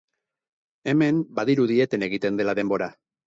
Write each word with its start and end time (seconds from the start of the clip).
Hemen, 0.93 1.19
badirudi 1.41 1.77
eten 1.87 2.07
egiten 2.09 2.41
dela 2.43 2.57
denbora. 2.61 2.89